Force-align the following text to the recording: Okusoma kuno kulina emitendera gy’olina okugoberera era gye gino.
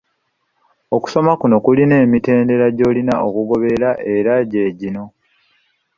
Okusoma 0.95 1.31
kuno 1.41 1.55
kulina 1.65 1.95
emitendera 2.05 2.65
gy’olina 2.77 3.13
okugoberera 3.27 3.89
era 4.15 4.33
gye 4.51 4.65
gino. 4.79 5.03